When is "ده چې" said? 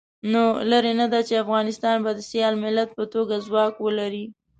1.13-1.41